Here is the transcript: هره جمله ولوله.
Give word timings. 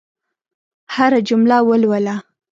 هره 0.95 1.19
جمله 1.29 1.57
ولوله. 1.69 2.15